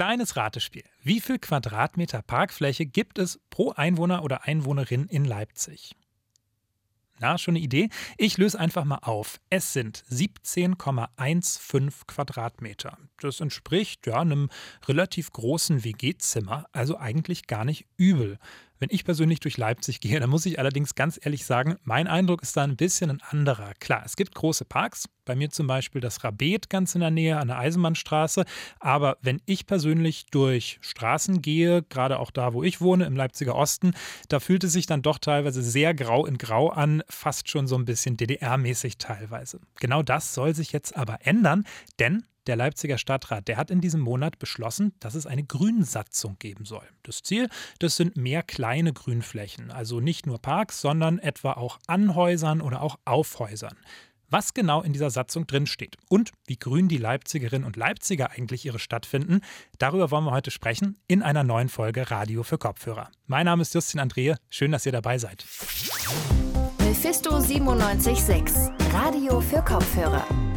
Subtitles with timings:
[0.00, 0.84] Kleines Ratespiel.
[1.02, 5.94] Wie viel Quadratmeter Parkfläche gibt es pro Einwohner oder Einwohnerin in Leipzig?
[7.18, 7.90] Na, schon eine Idee?
[8.16, 9.42] Ich löse einfach mal auf.
[9.50, 12.96] Es sind 17,15 Quadratmeter.
[13.20, 14.48] Das entspricht ja einem
[14.88, 18.38] relativ großen WG-Zimmer, also eigentlich gar nicht übel.
[18.80, 22.40] Wenn ich persönlich durch Leipzig gehe, dann muss ich allerdings ganz ehrlich sagen, mein Eindruck
[22.40, 23.74] ist da ein bisschen ein anderer.
[23.78, 27.36] Klar, es gibt große Parks, bei mir zum Beispiel das Rabet ganz in der Nähe
[27.36, 28.46] an der Eisenbahnstraße.
[28.78, 33.54] Aber wenn ich persönlich durch Straßen gehe, gerade auch da, wo ich wohne, im Leipziger
[33.54, 33.92] Osten,
[34.30, 37.76] da fühlt es sich dann doch teilweise sehr grau in grau an, fast schon so
[37.76, 39.60] ein bisschen DDR-mäßig teilweise.
[39.78, 41.64] Genau das soll sich jetzt aber ändern,
[41.98, 46.64] denn der Leipziger Stadtrat, der hat in diesem Monat beschlossen, dass es eine Grünsatzung geben
[46.64, 46.82] soll.
[47.04, 52.16] Das Ziel, das sind mehr kleine Grünflächen, also nicht nur Parks, sondern etwa auch an
[52.16, 53.76] Häusern oder auch auf Häusern.
[54.30, 58.80] Was genau in dieser Satzung drinsteht und wie grün die Leipzigerinnen und Leipziger eigentlich ihre
[58.80, 59.42] Stadt finden,
[59.78, 63.12] darüber wollen wir heute sprechen in einer neuen Folge Radio für Kopfhörer.
[63.28, 65.44] Mein Name ist Justin Andrehe, schön, dass ihr dabei seid.
[66.80, 70.49] Mephisto 976, Radio für Kopfhörer.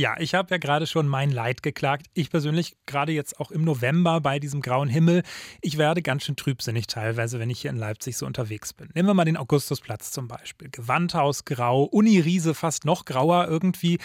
[0.00, 2.06] Ja, ich habe ja gerade schon mein Leid geklagt.
[2.14, 5.22] Ich persönlich, gerade jetzt auch im November bei diesem grauen Himmel,
[5.60, 8.88] ich werde ganz schön trübsinnig teilweise, wenn ich hier in Leipzig so unterwegs bin.
[8.94, 10.70] Nehmen wir mal den Augustusplatz zum Beispiel.
[10.70, 13.98] Gewandhaus grau, Uniriese fast noch grauer irgendwie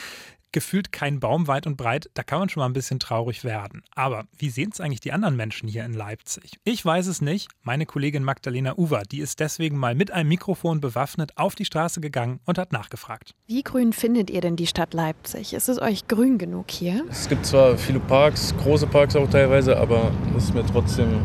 [0.56, 3.84] gefühlt kein Baum weit und breit, da kann man schon mal ein bisschen traurig werden.
[3.94, 6.54] Aber wie sehen es eigentlich die anderen Menschen hier in Leipzig?
[6.64, 7.50] Ich weiß es nicht.
[7.62, 12.00] Meine Kollegin Magdalena Uwer, die ist deswegen mal mit einem Mikrofon bewaffnet auf die Straße
[12.00, 13.36] gegangen und hat nachgefragt.
[13.48, 15.54] Wie grün findet ihr denn die Stadt Leipzig?
[15.54, 17.04] Ist es euch grün genug hier?
[17.10, 21.20] Es gibt zwar viele Parks, große Parks auch teilweise, aber es ist mir trotzdem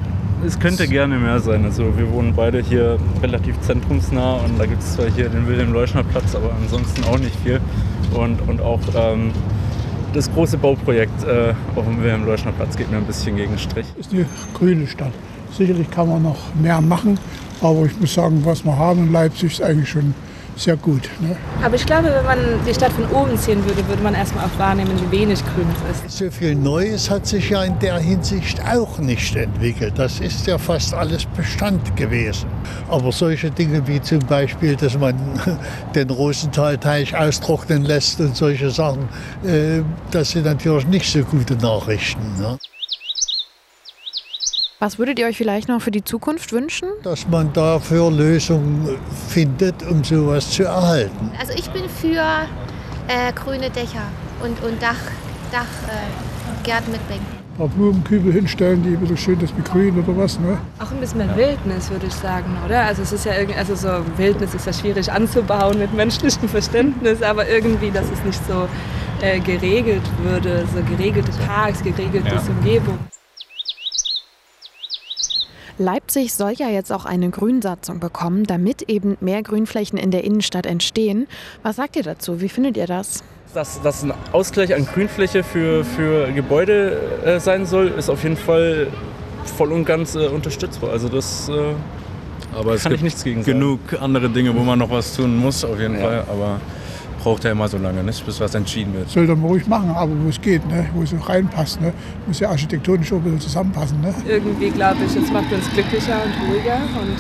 [0.47, 1.65] es könnte gerne mehr sein.
[1.65, 6.35] Also wir wohnen beide hier relativ zentrumsnah und da gibt es zwar hier den Wilhelm-Leuschner-Platz,
[6.35, 7.61] aber ansonsten auch nicht viel.
[8.15, 9.33] Und, und auch ähm,
[10.13, 13.87] das große Bauprojekt äh, auf dem Wilhelm-Leuschner-Platz geht mir ein bisschen gegen Strich.
[13.99, 15.13] Ist eine grüne Stadt.
[15.57, 17.19] Sicherlich kann man noch mehr machen,
[17.61, 20.15] aber ich muss sagen, was wir haben in Leipzig ist eigentlich schon
[20.57, 21.09] sehr gut.
[21.21, 21.37] Ne?
[21.63, 24.59] Aber ich glaube, wenn man die Stadt von oben sehen würde, würde man erstmal auch
[24.59, 26.19] wahrnehmen, wie wenig Grün es ist.
[26.19, 29.95] So viel Neues hat sich ja in der Hinsicht auch nicht entwickelt.
[29.97, 32.49] Das ist ja fast alles Bestand gewesen.
[32.89, 35.15] Aber solche Dinge wie zum Beispiel, dass man
[35.95, 39.09] den Rosenthalteich austrocknen lässt und solche Sachen,
[39.45, 42.37] äh, das sind natürlich nicht so gute Nachrichten.
[42.39, 42.59] Ne?
[44.83, 46.89] Was würdet ihr euch vielleicht noch für die Zukunft wünschen?
[47.03, 48.97] Dass man dafür Lösungen
[49.29, 51.31] findet, um sowas zu erhalten.
[51.39, 52.47] Also ich bin für
[53.07, 54.09] äh, grüne Dächer
[54.43, 54.97] und, und Dach,
[55.53, 57.27] Dachgärten äh, mit Bänken.
[57.27, 60.57] Ein paar Blumenkübel hinstellen, die ein bisschen schön das begrünen oder was, ne?
[60.79, 62.85] Auch ein bisschen mehr Wildnis, würde ich sagen, oder?
[62.85, 67.21] Also es ist ja irgendwie, also so Wildnis ist ja schwierig anzubauen mit menschlichem Verständnis,
[67.21, 68.67] aber irgendwie, dass es nicht so
[69.21, 72.41] äh, geregelt würde, so geregelte Parks, geregelte ja.
[72.49, 72.99] Umgebung.
[75.81, 80.67] Leipzig soll ja jetzt auch eine Grünsatzung bekommen, damit eben mehr Grünflächen in der Innenstadt
[80.67, 81.27] entstehen.
[81.63, 82.43] Was sagt ihr dazu?
[82.43, 83.25] Wie findet ihr das?
[83.55, 88.37] Dass das ein Ausgleich an Grünfläche für, für Gebäude äh, sein soll, ist auf jeden
[88.37, 88.89] Fall
[89.57, 90.91] voll und ganz äh, unterstützbar.
[90.91, 91.75] Also das äh,
[92.55, 94.03] aber es kann gibt ich nichts gegen genug sagen.
[94.03, 96.01] andere Dinge, wo man noch was tun muss, auf jeden ja.
[96.01, 96.25] Fall.
[96.29, 96.61] Aber
[97.21, 99.11] braucht ja immer so lange, nicht, bis was entschieden wird.
[99.11, 100.89] Soll man ruhig machen, aber wo es geht, ne?
[100.95, 101.79] wo es reinpasst.
[101.81, 101.93] Ne?
[102.27, 104.01] Muss ja architektonisch auch ein bisschen zusammenpassen.
[104.01, 104.15] Ne?
[104.27, 107.19] Irgendwie glaube ich, es macht uns glücklicher und ruhiger und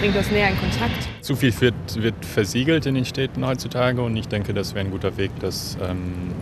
[0.00, 1.08] bringt uns näher in Kontakt.
[1.20, 4.90] Zu viel wird, wird versiegelt in den Städten heutzutage und ich denke, das wäre ein
[4.90, 6.32] guter Weg, das ähm,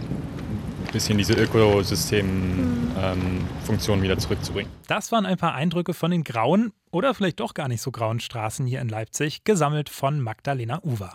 [0.87, 4.71] ein bisschen diese Ökosystem-Funktion ähm, wieder zurückzubringen.
[4.87, 8.21] Das waren ein paar Eindrücke von den grauen oder vielleicht doch gar nicht so grauen
[8.21, 11.15] Straßen hier in Leipzig, gesammelt von Magdalena Uwer.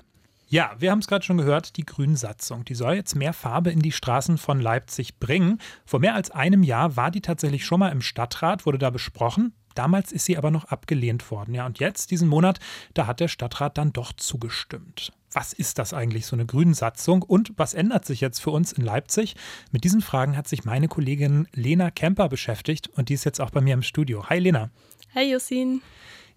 [0.53, 2.63] Ja, wir haben es gerade schon gehört, die Grünsatzung.
[2.63, 5.57] Die soll jetzt mehr Farbe in die Straßen von Leipzig bringen.
[5.83, 9.55] Vor mehr als einem Jahr war die tatsächlich schon mal im Stadtrat, wurde da besprochen.
[9.73, 11.55] Damals ist sie aber noch abgelehnt worden.
[11.55, 12.59] Ja, und jetzt, diesen Monat,
[12.93, 15.11] da hat der Stadtrat dann doch zugestimmt.
[15.31, 17.23] Was ist das eigentlich, so eine Grünsatzung?
[17.23, 19.35] Und was ändert sich jetzt für uns in Leipzig?
[19.71, 23.49] Mit diesen Fragen hat sich meine Kollegin Lena Kemper beschäftigt und die ist jetzt auch
[23.49, 24.29] bei mir im Studio.
[24.29, 24.69] Hi Lena.
[25.15, 25.81] Hi Josin.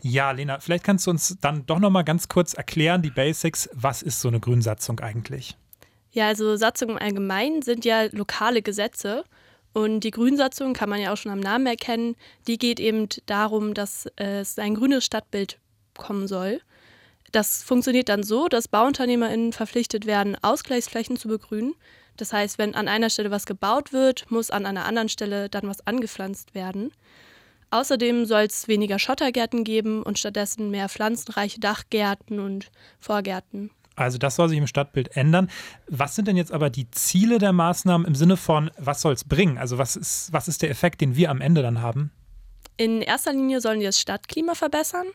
[0.08, 3.69] Ja, Lena, vielleicht kannst du uns dann doch noch mal ganz kurz erklären, die Basics.
[3.73, 5.56] Was ist so eine Grünsatzung eigentlich?
[6.12, 9.25] Ja, also Satzungen allgemein sind ja lokale Gesetze.
[9.73, 12.14] Und die Grünsatzung kann man ja auch schon am Namen erkennen.
[12.47, 15.58] Die geht eben darum, dass es ein grünes Stadtbild
[15.99, 16.61] kommen soll.
[17.32, 21.75] Das funktioniert dann so, dass BauunternehmerInnen verpflichtet werden, Ausgleichsflächen zu begrünen.
[22.17, 25.67] Das heißt, wenn an einer Stelle was gebaut wird, muss an einer anderen Stelle dann
[25.67, 26.93] was angepflanzt werden.
[27.70, 32.70] Außerdem soll es weniger Schottergärten geben und stattdessen mehr pflanzenreiche Dachgärten und
[33.00, 33.70] Vorgärten.
[33.96, 35.50] Also das soll sich im Stadtbild ändern.
[35.88, 39.24] Was sind denn jetzt aber die Ziele der Maßnahmen im Sinne von, was soll es
[39.24, 39.56] bringen?
[39.56, 42.12] Also was ist, was ist der Effekt, den wir am Ende dann haben?
[42.76, 45.06] In erster Linie sollen die das Stadtklima verbessern.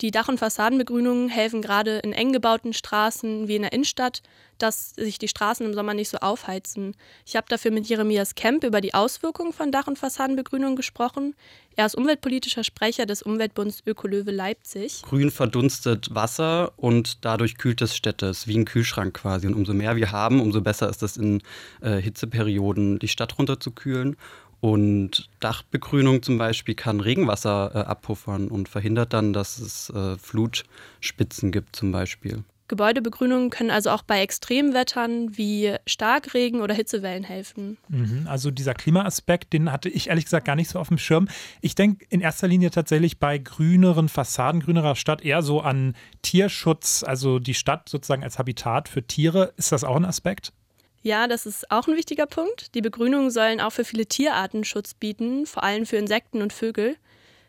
[0.00, 4.22] Die Dach- und Fassadenbegrünungen helfen gerade in eng gebauten Straßen wie in der Innenstadt,
[4.58, 6.94] dass sich die Straßen im Sommer nicht so aufheizen.
[7.26, 11.34] Ich habe dafür mit Jeremias Kemp über die Auswirkungen von Dach- und Fassadenbegrünungen gesprochen.
[11.74, 15.02] Er ist umweltpolitischer Sprecher des Umweltbunds Ökolöwe Leipzig.
[15.02, 18.26] Grün verdunstet Wasser und dadurch kühlt es Städte.
[18.26, 19.46] Es ist wie ein Kühlschrank quasi.
[19.46, 21.42] Und umso mehr wir haben, umso besser ist es in
[21.80, 24.16] äh, Hitzeperioden, die Stadt runterzukühlen.
[24.60, 31.52] Und Dachbegrünung zum Beispiel kann Regenwasser äh, abpuffern und verhindert dann, dass es äh, Flutspitzen
[31.52, 32.42] gibt zum Beispiel.
[32.68, 37.78] Gebäudebegrünungen können also auch bei Extremwettern wie Starkregen oder Hitzewellen helfen.
[37.88, 41.28] Mhm, also dieser Klimaaspekt, den hatte ich ehrlich gesagt gar nicht so auf dem Schirm.
[41.62, 47.02] Ich denke in erster Linie tatsächlich bei grüneren Fassaden, grünerer Stadt eher so an Tierschutz,
[47.02, 49.54] also die Stadt sozusagen als Habitat für Tiere.
[49.56, 50.52] Ist das auch ein Aspekt?
[51.02, 52.74] Ja, das ist auch ein wichtiger Punkt.
[52.74, 56.96] Die Begrünungen sollen auch für viele Tierarten Schutz bieten, vor allem für Insekten und Vögel.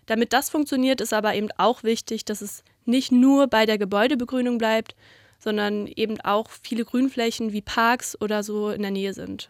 [0.06, 4.57] Damit das funktioniert, ist aber eben auch wichtig, dass es nicht nur bei der Gebäudebegrünung
[4.57, 4.96] bleibt,
[5.40, 9.50] sondern eben auch viele Grünflächen wie Parks oder so in der Nähe sind.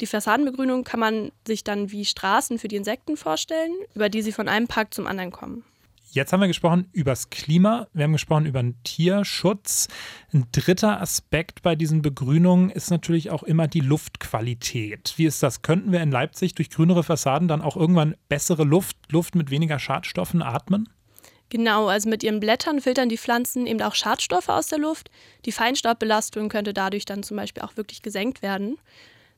[0.00, 4.32] Die Fassadenbegrünung kann man sich dann wie Straßen für die Insekten vorstellen, über die sie
[4.32, 5.64] von einem Park zum anderen kommen.
[6.14, 9.88] Jetzt haben wir gesprochen über das Klima, wir haben gesprochen über den Tierschutz.
[10.34, 15.14] Ein dritter Aspekt bei diesen Begrünungen ist natürlich auch immer die Luftqualität.
[15.16, 15.62] Wie ist das?
[15.62, 19.78] Könnten wir in Leipzig durch grünere Fassaden dann auch irgendwann bessere Luft, Luft mit weniger
[19.78, 20.86] Schadstoffen atmen?
[21.48, 25.10] Genau, also mit ihren Blättern filtern die Pflanzen eben auch Schadstoffe aus der Luft.
[25.46, 28.76] Die Feinstaubbelastung könnte dadurch dann zum Beispiel auch wirklich gesenkt werden.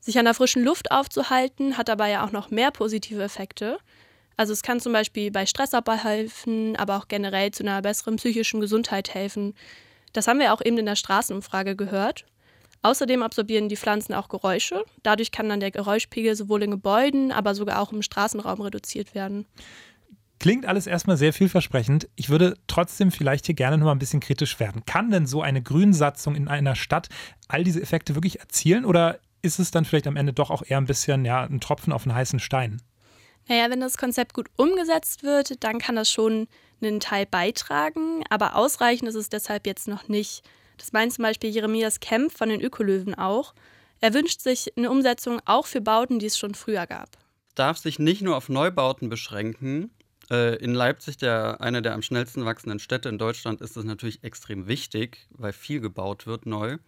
[0.00, 3.78] Sich an der frischen Luft aufzuhalten, hat aber ja auch noch mehr positive Effekte.
[4.36, 8.60] Also es kann zum Beispiel bei Stressabbau helfen, aber auch generell zu einer besseren psychischen
[8.60, 9.54] Gesundheit helfen.
[10.12, 12.24] Das haben wir auch eben in der Straßenumfrage gehört.
[12.82, 14.84] Außerdem absorbieren die Pflanzen auch Geräusche.
[15.02, 19.46] Dadurch kann dann der Geräuschpegel sowohl in Gebäuden, aber sogar auch im Straßenraum reduziert werden.
[20.38, 22.08] Klingt alles erstmal sehr vielversprechend.
[22.16, 24.84] Ich würde trotzdem vielleicht hier gerne noch mal ein bisschen kritisch werden.
[24.84, 27.08] Kann denn so eine Grünsatzung in einer Stadt
[27.48, 30.78] all diese Effekte wirklich erzielen oder ist es dann vielleicht am Ende doch auch eher
[30.78, 32.82] ein bisschen ja, ein Tropfen auf einen heißen Stein?
[33.48, 36.48] Naja, wenn das Konzept gut umgesetzt wird, dann kann das schon
[36.82, 40.42] einen Teil beitragen, aber ausreichend ist es deshalb jetzt noch nicht.
[40.76, 43.54] Das meint zum Beispiel Jeremias Kemp von den Ökolöwen auch.
[44.00, 47.10] Er wünscht sich eine Umsetzung auch für Bauten, die es schon früher gab.
[47.54, 49.90] Darf sich nicht nur auf Neubauten beschränken.
[50.30, 54.24] Äh, in Leipzig, der, einer der am schnellsten wachsenden Städte in Deutschland, ist das natürlich
[54.24, 56.78] extrem wichtig, weil viel gebaut wird neu.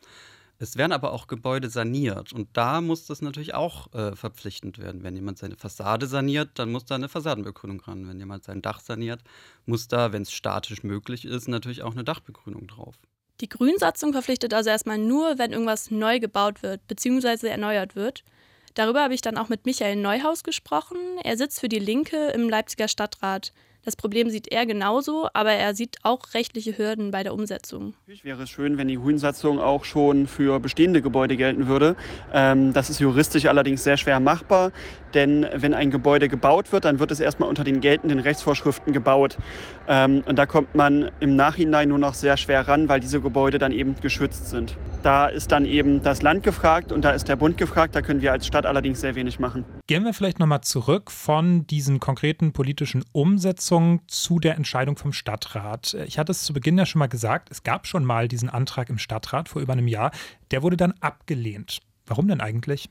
[0.58, 5.02] Es werden aber auch Gebäude saniert und da muss das natürlich auch äh, verpflichtend werden.
[5.02, 8.08] Wenn jemand seine Fassade saniert, dann muss da eine Fassadenbegrünung ran.
[8.08, 9.20] Wenn jemand sein Dach saniert,
[9.66, 12.94] muss da, wenn es statisch möglich ist, natürlich auch eine Dachbegrünung drauf.
[13.42, 17.48] Die Grünsatzung verpflichtet also erstmal nur, wenn irgendwas neu gebaut wird bzw.
[17.48, 18.24] erneuert wird.
[18.72, 20.98] Darüber habe ich dann auch mit Michael Neuhaus gesprochen.
[21.22, 23.52] Er sitzt für die Linke im Leipziger Stadtrat.
[23.86, 27.94] Das Problem sieht er genauso, aber er sieht auch rechtliche Hürden bei der Umsetzung.
[28.00, 31.94] Natürlich wäre es schön, wenn die Grünsatzung auch schon für bestehende Gebäude gelten würde.
[32.32, 34.72] Ähm, das ist juristisch allerdings sehr schwer machbar,
[35.14, 39.38] denn wenn ein Gebäude gebaut wird, dann wird es erstmal unter den geltenden Rechtsvorschriften gebaut.
[39.86, 43.58] Ähm, und da kommt man im Nachhinein nur noch sehr schwer ran, weil diese Gebäude
[43.58, 44.76] dann eben geschützt sind.
[45.04, 47.94] Da ist dann eben das Land gefragt und da ist der Bund gefragt.
[47.94, 49.64] Da können wir als Stadt allerdings sehr wenig machen.
[49.86, 53.75] Gehen wir vielleicht nochmal zurück von diesen konkreten politischen Umsetzungen
[54.06, 55.94] zu der Entscheidung vom Stadtrat.
[56.06, 58.88] Ich hatte es zu Beginn ja schon mal gesagt, es gab schon mal diesen Antrag
[58.90, 60.10] im Stadtrat vor über einem Jahr.
[60.50, 61.80] Der wurde dann abgelehnt.
[62.06, 62.88] Warum denn eigentlich?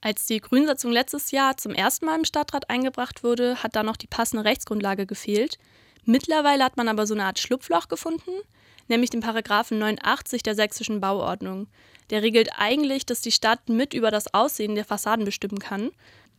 [0.00, 3.96] Als die Grünsatzung letztes Jahr zum ersten Mal im Stadtrat eingebracht wurde, hat da noch
[3.96, 5.58] die passende Rechtsgrundlage gefehlt.
[6.04, 8.30] Mittlerweile hat man aber so eine Art Schlupfloch gefunden,
[8.88, 11.66] nämlich den Paragraphen 89 der sächsischen Bauordnung.
[12.10, 15.90] Der regelt eigentlich, dass die Stadt mit über das Aussehen der Fassaden bestimmen kann.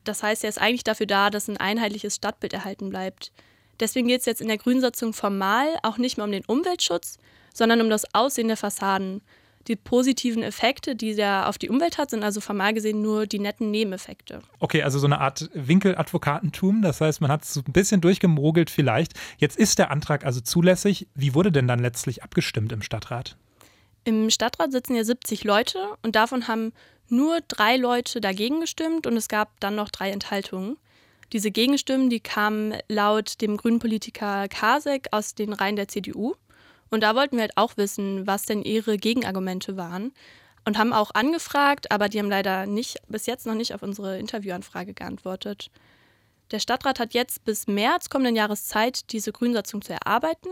[0.08, 3.32] Das heißt, er ist eigentlich dafür da, dass ein einheitliches Stadtbild erhalten bleibt.
[3.80, 7.18] Deswegen geht es jetzt in der Grünsatzung formal auch nicht mehr um den Umweltschutz,
[7.54, 9.22] sondern um das Aussehen der Fassaden.
[9.68, 13.40] Die positiven Effekte, die der auf die Umwelt hat, sind also formal gesehen nur die
[13.40, 14.42] netten Nebeneffekte.
[14.60, 16.82] Okay, also so eine Art Winkeladvokatentum.
[16.82, 19.14] Das heißt, man hat es ein bisschen durchgemogelt vielleicht.
[19.38, 21.08] Jetzt ist der Antrag also zulässig.
[21.16, 23.36] Wie wurde denn dann letztlich abgestimmt im Stadtrat?
[24.06, 26.72] Im Stadtrat sitzen ja 70 Leute und davon haben
[27.10, 30.78] nur drei Leute dagegen gestimmt und es gab dann noch drei Enthaltungen.
[31.34, 36.36] Diese Gegenstimmen, die kamen laut dem grünen Politiker Kasek aus den Reihen der CDU.
[36.90, 40.14] Und da wollten wir halt auch wissen, was denn ihre Gegenargumente waren.
[40.64, 44.20] Und haben auch angefragt, aber die haben leider nicht, bis jetzt noch nicht auf unsere
[44.20, 45.70] Interviewanfrage geantwortet.
[46.52, 50.50] Der Stadtrat hat jetzt bis März kommenden Jahres Zeit, diese Grünsatzung zu erarbeiten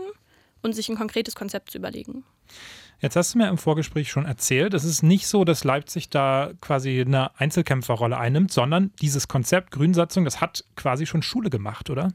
[0.62, 2.24] und sich ein konkretes Konzept zu überlegen.
[3.00, 6.52] Jetzt hast du mir im Vorgespräch schon erzählt, es ist nicht so, dass Leipzig da
[6.62, 12.12] quasi eine Einzelkämpferrolle einnimmt, sondern dieses Konzept Grünsatzung, das hat quasi schon Schule gemacht, oder?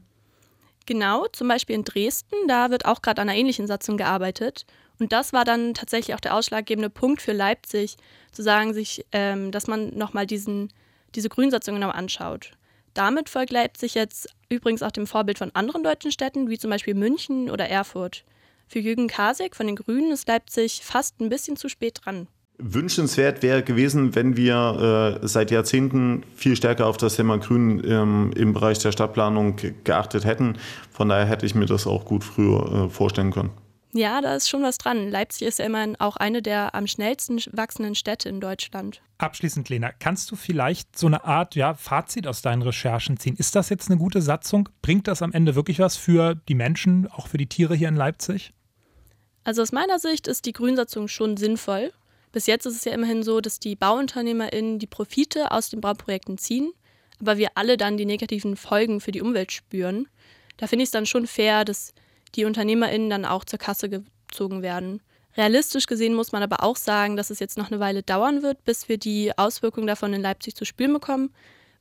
[0.86, 4.66] Genau, zum Beispiel in Dresden, da wird auch gerade an einer ähnlichen Satzung gearbeitet.
[4.98, 7.96] Und das war dann tatsächlich auch der ausschlaggebende Punkt für Leipzig,
[8.32, 10.68] zu sagen, sich, ähm, dass man nochmal diese
[11.28, 12.52] Grünsatzung genau anschaut.
[12.94, 16.94] Damit folgt Leipzig jetzt übrigens auch dem Vorbild von anderen deutschen Städten, wie zum Beispiel
[16.94, 18.24] München oder Erfurt.
[18.66, 22.28] Für Jürgen Kasek von den Grünen ist Leipzig fast ein bisschen zu spät dran.
[22.58, 28.30] Wünschenswert wäre gewesen, wenn wir äh, seit Jahrzehnten viel stärker auf das Thema Grün ähm,
[28.36, 30.56] im Bereich der Stadtplanung geachtet hätten.
[30.90, 33.50] Von daher hätte ich mir das auch gut früher äh, vorstellen können.
[33.94, 35.10] Ja, da ist schon was dran.
[35.10, 39.02] Leipzig ist ja immerhin auch eine der am schnellsten wachsenden Städte in Deutschland.
[39.18, 43.36] Abschließend, Lena, kannst du vielleicht so eine Art ja, Fazit aus deinen Recherchen ziehen?
[43.36, 44.70] Ist das jetzt eine gute Satzung?
[44.80, 47.96] Bringt das am Ende wirklich was für die Menschen, auch für die Tiere hier in
[47.96, 48.54] Leipzig?
[49.44, 51.92] Also aus meiner Sicht ist die Grünsatzung schon sinnvoll.
[52.32, 56.38] Bis jetzt ist es ja immerhin so, dass die BauunternehmerInnen die Profite aus den Bauprojekten
[56.38, 56.72] ziehen,
[57.20, 60.08] aber wir alle dann die negativen Folgen für die Umwelt spüren.
[60.56, 61.92] Da finde ich es dann schon fair, dass
[62.34, 65.00] die UnternehmerInnen dann auch zur Kasse gezogen werden.
[65.36, 68.64] Realistisch gesehen muss man aber auch sagen, dass es jetzt noch eine Weile dauern wird,
[68.64, 71.32] bis wir die Auswirkungen davon in Leipzig zu spüren bekommen,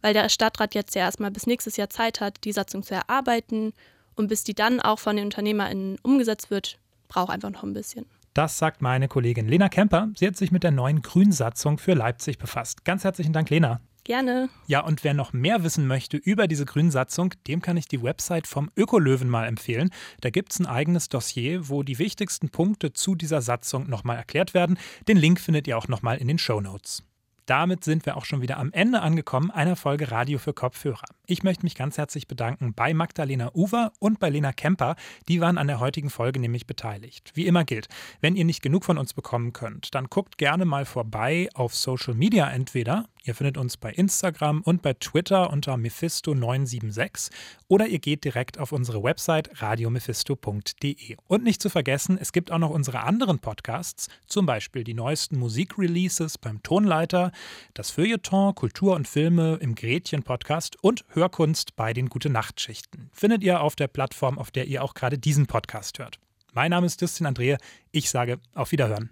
[0.02, 3.74] weil der Stadtrat jetzt ja erstmal bis nächstes Jahr Zeit hat, die Satzung zu erarbeiten
[4.16, 6.80] und bis die dann auch von den UnternehmerInnen umgesetzt wird,
[7.10, 8.06] braucht einfach noch ein bisschen.
[8.34, 10.10] Das sagt meine Kollegin Lena Kemper.
[10.16, 12.86] Sie hat sich mit der neuen Grünsatzung für Leipzig befasst.
[12.86, 13.82] Ganz herzlichen Dank, Lena.
[14.04, 14.50] Gerne.
[14.66, 18.48] Ja, und wer noch mehr wissen möchte über diese Grünsatzung, dem kann ich die Website
[18.48, 19.92] vom Ökolöwen mal empfehlen.
[20.22, 24.54] Da gibt es ein eigenes Dossier, wo die wichtigsten Punkte zu dieser Satzung nochmal erklärt
[24.54, 24.80] werden.
[25.08, 27.04] Den Link findet ihr auch nochmal in den Show Notes.
[27.52, 31.04] Damit sind wir auch schon wieder am Ende angekommen einer Folge Radio für Kopfhörer.
[31.26, 34.96] Ich möchte mich ganz herzlich bedanken bei Magdalena Uwer und bei Lena Kemper.
[35.28, 37.32] Die waren an der heutigen Folge nämlich beteiligt.
[37.34, 37.90] Wie immer gilt,
[38.22, 42.14] wenn ihr nicht genug von uns bekommen könnt, dann guckt gerne mal vorbei auf Social
[42.14, 47.30] Media entweder Ihr findet uns bei Instagram und bei Twitter unter Mephisto976
[47.68, 51.18] oder ihr geht direkt auf unsere Website radiomephisto.de.
[51.28, 55.38] Und nicht zu vergessen, es gibt auch noch unsere anderen Podcasts, zum Beispiel die neuesten
[55.38, 57.32] Musikreleases beim Tonleiter,
[57.76, 63.12] das Feuilleton, Kultur und Filme im Gretchen-Podcast und Hörkunst bei den Gute-Nacht-Schichten.
[63.14, 66.20] Findet ihr auf der Plattform, auf der ihr auch gerade diesen Podcast hört.
[66.54, 67.58] Mein Name ist Justin Andrea.
[67.92, 69.12] Ich sage auf Wiederhören.